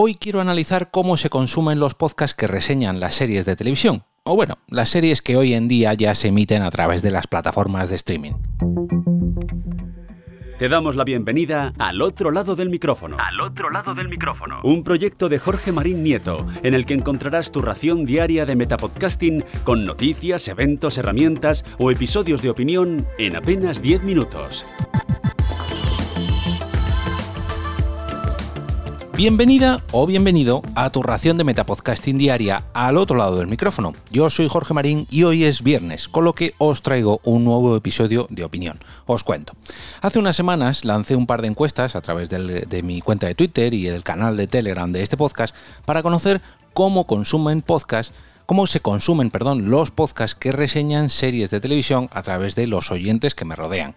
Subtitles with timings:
[0.00, 4.36] Hoy quiero analizar cómo se consumen los podcasts que reseñan las series de televisión, o
[4.36, 7.90] bueno, las series que hoy en día ya se emiten a través de las plataformas
[7.90, 8.34] de streaming.
[10.56, 13.16] Te damos la bienvenida al otro lado del micrófono.
[13.18, 14.60] Al otro lado del micrófono.
[14.62, 19.44] Un proyecto de Jorge Marín Nieto, en el que encontrarás tu ración diaria de metapodcasting
[19.64, 24.64] con noticias, eventos, herramientas o episodios de opinión en apenas 10 minutos.
[29.18, 33.92] Bienvenida o bienvenido a tu ración de Metapodcasting diaria al otro lado del micrófono.
[34.12, 37.74] Yo soy Jorge Marín y hoy es viernes, con lo que os traigo un nuevo
[37.74, 38.78] episodio de opinión.
[39.06, 39.54] Os cuento.
[40.02, 43.74] Hace unas semanas lancé un par de encuestas a través de mi cuenta de Twitter
[43.74, 45.52] y del canal de Telegram de este podcast
[45.84, 46.40] para conocer
[46.72, 48.12] cómo consumen podcast
[48.48, 52.90] cómo se consumen, perdón, los podcasts que reseñan series de televisión a través de los
[52.90, 53.94] oyentes que me rodean.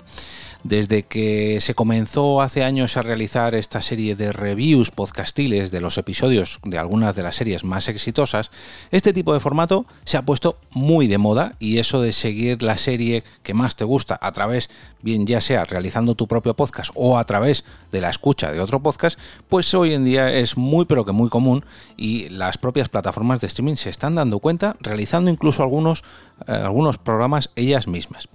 [0.63, 5.97] Desde que se comenzó hace años a realizar esta serie de reviews podcastiles de los
[5.97, 8.51] episodios de algunas de las series más exitosas,
[8.91, 12.77] este tipo de formato se ha puesto muy de moda y eso de seguir la
[12.77, 14.69] serie que más te gusta a través,
[15.01, 18.83] bien ya sea realizando tu propio podcast o a través de la escucha de otro
[18.83, 19.17] podcast,
[19.49, 21.65] pues hoy en día es muy pero que muy común
[21.97, 26.03] y las propias plataformas de streaming se están dando cuenta realizando incluso algunos,
[26.47, 28.29] eh, algunos programas ellas mismas.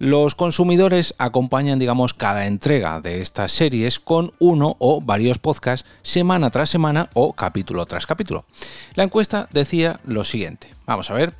[0.00, 6.48] Los consumidores acompañan, digamos, cada entrega de estas series con uno o varios podcasts semana
[6.48, 8.46] tras semana o capítulo tras capítulo.
[8.94, 10.70] La encuesta decía lo siguiente.
[10.86, 11.34] Vamos a ver.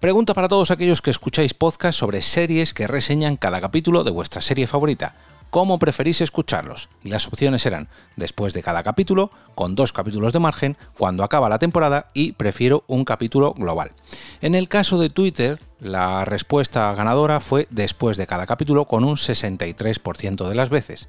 [0.00, 4.42] Pregunta para todos aquellos que escucháis podcasts sobre series que reseñan cada capítulo de vuestra
[4.42, 5.14] serie favorita
[5.50, 6.88] cómo preferís escucharlos.
[7.02, 11.48] Y las opciones eran después de cada capítulo, con dos capítulos de margen, cuando acaba
[11.48, 13.92] la temporada y prefiero un capítulo global.
[14.40, 19.16] En el caso de Twitter, la respuesta ganadora fue después de cada capítulo con un
[19.16, 21.08] 63% de las veces.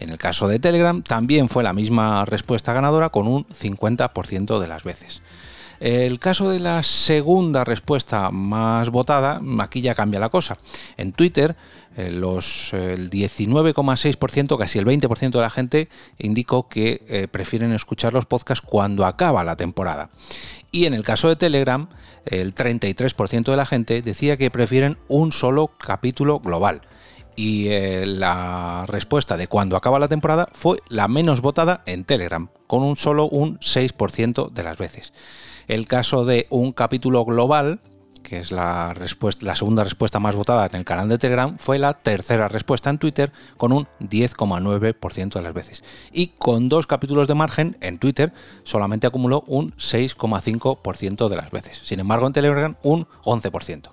[0.00, 4.68] En el caso de Telegram también fue la misma respuesta ganadora con un 50% de
[4.68, 5.22] las veces.
[5.84, 10.58] El caso de la segunda respuesta más votada, aquí ya cambia la cosa.
[10.96, 11.56] En Twitter,
[11.96, 15.88] eh, los, el 19,6%, casi el 20% de la gente
[16.18, 20.10] indicó que eh, prefieren escuchar los podcasts cuando acaba la temporada.
[20.70, 21.88] Y en el caso de Telegram,
[22.26, 26.82] el 33% de la gente decía que prefieren un solo capítulo global
[27.34, 32.50] y eh, la respuesta de cuando acaba la temporada fue la menos votada en Telegram,
[32.68, 35.12] con un solo un 6% de las veces.
[35.72, 37.80] El caso de un capítulo global,
[38.22, 38.94] que es la,
[39.54, 43.32] segunda respuesta más votada en el canal de Telegram, fue la tercera respuesta en Twitter
[43.56, 45.82] con un 10,9% de las veces.
[46.12, 48.34] Y con dos capítulos de margen en Twitter
[48.64, 51.80] solamente acumuló un 6,5% de las veces.
[51.82, 53.88] Sin embargo, en Telegram un 11%.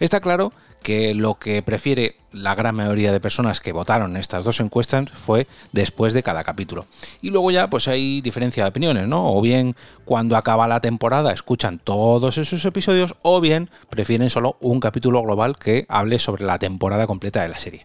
[0.00, 0.52] Está claro
[0.82, 5.46] que lo que prefiere la gran mayoría de personas que votaron estas dos encuestas fue
[5.72, 6.86] después de cada capítulo.
[7.22, 9.32] Y luego ya pues hay diferencia de opiniones, ¿no?
[9.32, 9.74] O bien
[10.04, 15.58] cuando acaba la temporada escuchan todos esos episodios o bien prefieren solo un capítulo global
[15.58, 17.84] que hable sobre la temporada completa de la serie.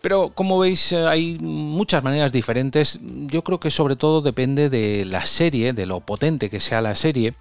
[0.00, 2.98] Pero como veis eh, hay muchas maneras diferentes.
[3.02, 6.94] Yo creo que sobre todo depende de la serie, de lo potente que sea la
[6.94, 7.34] serie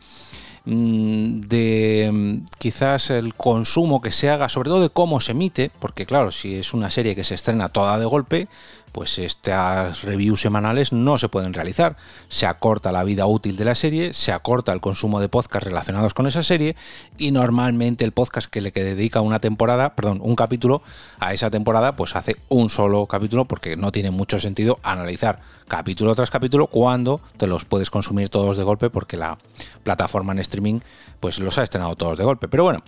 [0.66, 6.06] de mm, quizás el consumo que se haga, sobre todo de cómo se emite, porque
[6.06, 8.48] claro, si es una serie que se estrena toda de golpe,
[8.94, 11.98] pues estas reviews semanales no se pueden realizar.
[12.30, 16.14] Se acorta la vida útil de la serie, se acorta el consumo de podcasts relacionados
[16.14, 16.78] con esa serie
[17.18, 20.84] y normalmente el podcast que le dedica una temporada, perdón, un capítulo
[21.20, 26.14] a esa temporada, pues hace un solo capítulo porque no tiene mucho sentido analizar capítulo
[26.14, 29.40] tras capítulo cuando te los puedes consumir todos de golpe porque la
[29.82, 30.82] plataforma en streaming
[31.20, 32.48] pues los ha estrenado todos de golpe.
[32.48, 32.84] Pero bueno,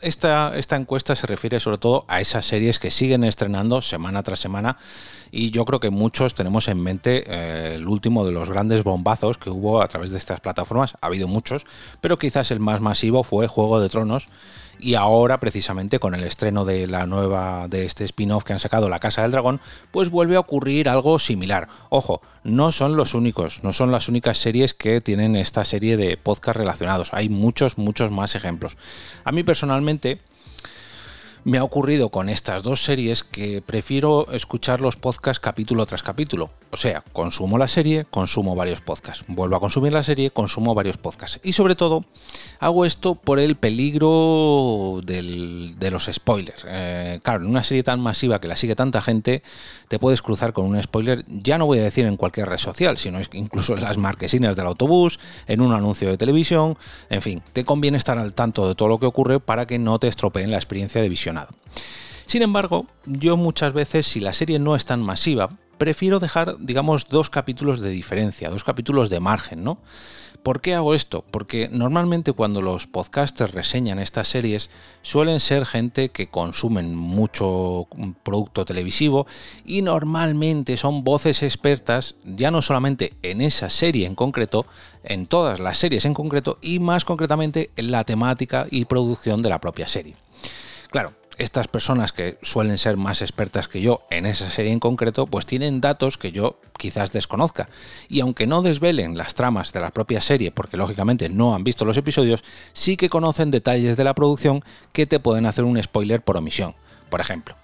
[0.00, 4.40] esta, esta, encuesta se refiere sobre todo a esas series que siguen estrenando semana tras
[4.40, 4.78] semana
[5.30, 9.38] y yo creo que muchos tenemos en mente eh, el último de los grandes bombazos
[9.38, 10.94] que hubo a través de estas plataformas.
[11.00, 11.64] Ha habido muchos,
[12.00, 14.28] pero quizás el más masivo fue Juego de Tronos
[14.82, 18.88] y ahora precisamente con el estreno de la nueva de este spin-off que han sacado
[18.88, 19.60] La Casa del Dragón,
[19.92, 21.68] pues vuelve a ocurrir algo similar.
[21.88, 26.16] Ojo, no son los únicos, no son las únicas series que tienen esta serie de
[26.16, 27.14] podcast relacionados.
[27.14, 28.76] Hay muchos, muchos más ejemplos.
[29.24, 30.20] A mí personalmente
[31.44, 36.50] me ha ocurrido con estas dos series que prefiero escuchar los podcasts capítulo tras capítulo.
[36.74, 39.26] O sea, consumo la serie, consumo varios podcasts.
[39.28, 41.38] Vuelvo a consumir la serie, consumo varios podcasts.
[41.42, 42.06] Y sobre todo,
[42.60, 46.64] hago esto por el peligro de los spoilers.
[46.66, 49.42] Eh, claro, en una serie tan masiva que la sigue tanta gente,
[49.88, 52.96] te puedes cruzar con un spoiler, ya no voy a decir en cualquier red social,
[52.96, 56.78] sino incluso en las marquesinas del autobús, en un anuncio de televisión,
[57.10, 59.98] en fin, te conviene estar al tanto de todo lo que ocurre para que no
[59.98, 61.38] te estropeen la experiencia de visión
[62.26, 65.50] sin embargo, yo muchas veces, si la serie no es tan masiva,
[65.82, 69.78] prefiero dejar, digamos, dos capítulos de diferencia, dos capítulos de margen, ¿no?
[70.44, 71.24] ¿Por qué hago esto?
[71.28, 74.70] Porque normalmente cuando los podcasters reseñan estas series
[75.02, 77.88] suelen ser gente que consumen mucho
[78.22, 79.26] producto televisivo
[79.64, 84.66] y normalmente son voces expertas ya no solamente en esa serie en concreto,
[85.02, 89.48] en todas las series en concreto y más concretamente en la temática y producción de
[89.48, 90.14] la propia serie.
[90.92, 95.26] Claro, estas personas que suelen ser más expertas que yo en esa serie en concreto,
[95.26, 97.68] pues tienen datos que yo quizás desconozca.
[98.08, 101.84] Y aunque no desvelen las tramas de la propia serie, porque lógicamente no han visto
[101.84, 106.22] los episodios, sí que conocen detalles de la producción que te pueden hacer un spoiler
[106.22, 106.74] por omisión.
[107.10, 107.56] Por ejemplo,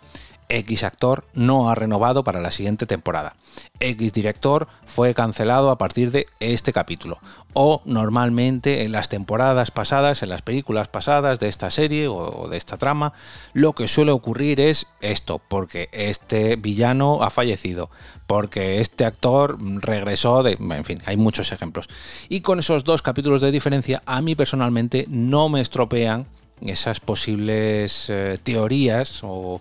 [0.49, 3.37] X actor no ha renovado para la siguiente temporada.
[3.81, 7.19] X director fue cancelado a partir de este capítulo.
[7.53, 12.57] O normalmente en las temporadas pasadas, en las películas pasadas de esta serie o de
[12.57, 13.13] esta trama,
[13.53, 17.91] lo que suele ocurrir es esto, porque este villano ha fallecido,
[18.27, 20.53] porque este actor regresó de...
[20.53, 21.89] En fin, hay muchos ejemplos.
[22.29, 26.27] Y con esos dos capítulos de diferencia, a mí personalmente no me estropean
[26.61, 29.61] esas posibles eh, teorías o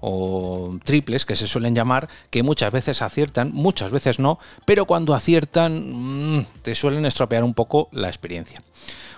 [0.00, 5.14] o triples que se suelen llamar, que muchas veces aciertan, muchas veces no, pero cuando
[5.14, 8.62] aciertan mm, te suelen estropear un poco la experiencia.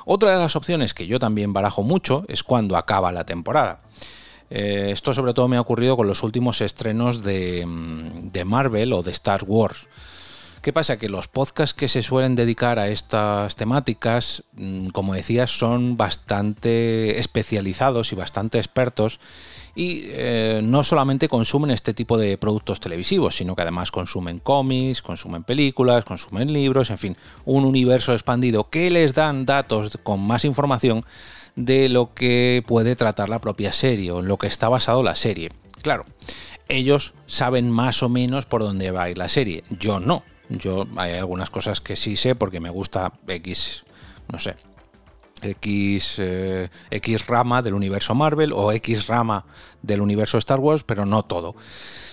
[0.05, 3.82] Otra de las opciones que yo también barajo mucho es cuando acaba la temporada.
[4.50, 8.93] Eh, esto sobre todo me ha ocurrido con los últimos estrenos de, mm, de Marvel
[8.93, 9.87] o de Star Wars.
[10.62, 10.98] ¿Qué pasa?
[10.98, 17.18] Que los podcasts que se suelen dedicar a estas temáticas, mm, como decía, son bastante
[17.18, 19.20] especializados y bastante expertos
[19.74, 25.00] y eh, no solamente consumen este tipo de productos televisivos, sino que además consumen cómics,
[25.00, 27.16] consumen películas, consumen libros, en fin,
[27.46, 31.06] un universo expandido que les dan datos con más información
[31.56, 35.14] de lo que puede tratar la propia serie o en lo que está basado la
[35.14, 35.52] serie.
[35.80, 36.04] Claro,
[36.68, 40.22] ellos saben más o menos por dónde va a ir la serie, yo no.
[40.50, 43.85] Yo hay algunas cosas que sí sé porque me gusta X,
[44.32, 44.56] no sé,
[45.43, 49.47] X, eh, X rama del universo Marvel o X rama
[49.81, 51.55] del universo Star Wars, pero no todo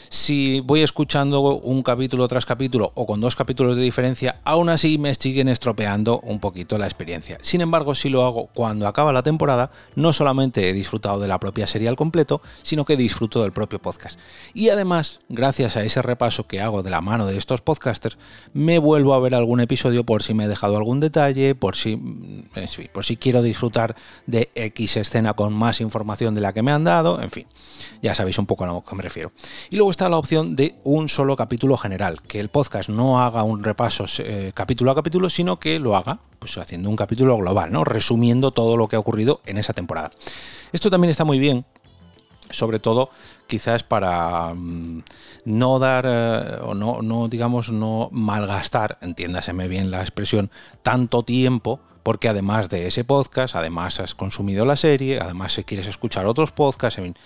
[0.09, 4.97] si voy escuchando un capítulo tras capítulo o con dos capítulos de diferencia, aún así
[4.97, 7.37] me siguen estropeando un poquito la experiencia.
[7.41, 11.39] Sin embargo, si lo hago cuando acaba la temporada, no solamente he disfrutado de la
[11.39, 14.19] propia serie al completo, sino que disfruto del propio podcast.
[14.53, 18.17] Y además, gracias a ese repaso que hago de la mano de estos podcasters,
[18.53, 21.97] me vuelvo a ver algún episodio por si me he dejado algún detalle, por si,
[22.93, 23.95] por si quiero disfrutar
[24.25, 27.47] de X escena con más información de la que me han dado, en fin,
[28.01, 29.31] ya sabéis un poco a lo que me refiero.
[29.69, 33.63] Y luego la opción de un solo capítulo general, que el podcast no haga un
[33.63, 37.83] repaso eh, capítulo a capítulo, sino que lo haga pues haciendo un capítulo global, ¿no?
[37.83, 40.11] resumiendo todo lo que ha ocurrido en esa temporada.
[40.71, 41.65] Esto también está muy bien,
[42.51, 43.09] sobre todo
[43.47, 45.03] quizás para mm,
[45.45, 50.51] no dar eh, o no, no, digamos, no malgastar, entiéndaseme bien la expresión,
[50.83, 55.87] tanto tiempo porque además de ese podcast, además has consumido la serie, además si quieres
[55.87, 57.17] escuchar otros podcasts, en fin,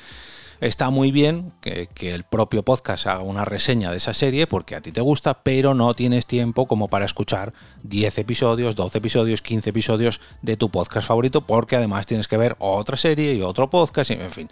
[0.61, 4.81] Está muy bien que, el propio podcast haga una reseña de esa serie porque a
[4.81, 9.71] ti te gusta, pero no tienes tiempo como para escuchar 10 episodios, 12 episodios, 15
[9.71, 14.11] episodios de tu podcast favorito porque además tienes que ver otra serie y otro podcast,
[14.11, 14.49] y, en fin.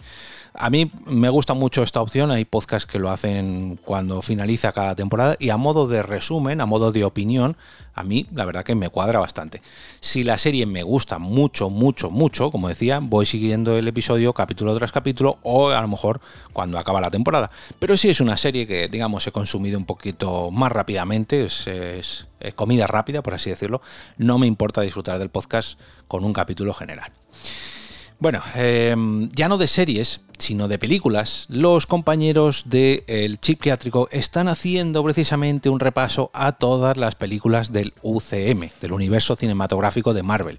[0.52, 4.96] A mí me gusta mucho esta opción, hay podcasts que lo hacen cuando finaliza cada
[4.96, 7.56] temporada y a modo de resumen, a modo de opinión,
[7.94, 9.62] a mí la verdad que me cuadra bastante.
[10.00, 14.76] Si la serie me gusta mucho, mucho, mucho, como decía, voy siguiendo el episodio capítulo
[14.76, 16.20] tras capítulo o a lo mejor
[16.52, 17.50] cuando acaba la temporada.
[17.78, 22.86] Pero si es una serie que digamos he consumido un poquito más rápidamente, es, comida
[22.86, 23.82] rápida por así decirlo,
[24.16, 25.78] no me importa disfrutar del podcast
[26.08, 27.12] con un capítulo general.
[28.20, 34.08] Bueno, em, ya no de series, sino de películas, los compañeros del el Chip Psiquiátrico
[34.12, 40.22] están haciendo precisamente un repaso a todas las películas del UCM, del universo cinematográfico de
[40.22, 40.58] Marvel.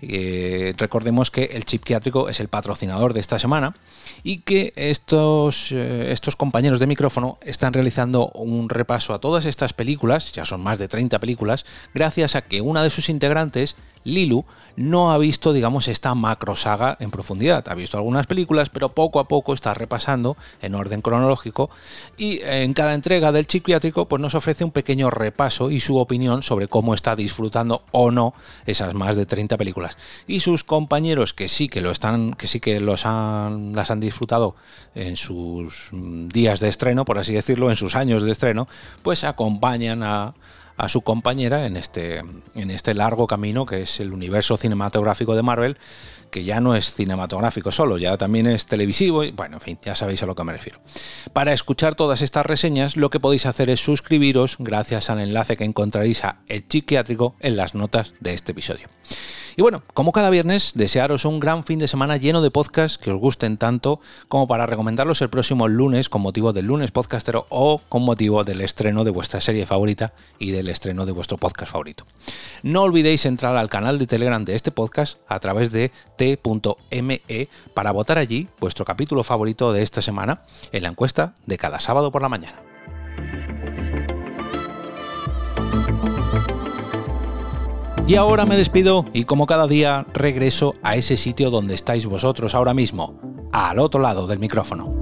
[0.00, 3.74] Eh, recordemos que el chip psiquiátrico es el patrocinador de esta semana
[4.22, 9.72] y que estos, eh, estos compañeros de micrófono están realizando un repaso a todas estas
[9.72, 13.74] películas, ya son más de 30 películas, gracias a que una de sus integrantes
[14.04, 14.44] Lilu
[14.76, 17.68] no ha visto, digamos, esta macro saga en profundidad.
[17.68, 21.68] Ha visto algunas películas, pero poco a poco está repasando en orden cronológico
[22.16, 26.42] y en cada entrega del psiquiátrico pues nos ofrece un pequeño repaso y su opinión
[26.42, 28.34] sobre cómo está disfrutando o no
[28.66, 29.56] esas más de 30
[30.26, 34.00] Y sus compañeros que sí que lo están, que sí que los han, las han
[34.00, 34.56] disfrutado
[34.94, 38.68] en sus días de estreno, por así decirlo, en sus años de estreno,
[39.02, 40.34] pues acompañan a
[40.78, 45.42] a su compañera en este, en este largo camino que es el universo cinematográfico de
[45.42, 45.76] Marvel,
[46.30, 49.94] que ya no es cinematográfico solo, ya también es televisivo y bueno, en fin, ya
[49.94, 50.80] sabéis a lo que me refiero.
[51.32, 55.64] Para escuchar todas estas reseñas, lo que podéis hacer es suscribiros gracias al enlace que
[55.64, 58.88] encontraréis a El Psiquiátrico en las notas de este episodio.
[59.58, 63.10] Y bueno, como cada viernes, desearos un gran fin de semana lleno de podcasts que
[63.10, 67.80] os gusten tanto como para recomendarlos el próximo lunes con motivo del lunes podcastero o
[67.88, 72.06] con motivo del estreno de vuestra serie favorita y del estreno de vuestro podcast favorito.
[72.62, 77.22] No olvidéis entrar al canal de Telegram de este podcast a través de t.me
[77.72, 82.12] para votar allí vuestro capítulo favorito de esta semana en la encuesta de cada sábado
[82.12, 82.62] por la mañana.
[88.06, 92.54] Y ahora me despido y como cada día regreso a ese sitio donde estáis vosotros
[92.54, 93.20] ahora mismo,
[93.52, 94.97] al otro lado del micrófono.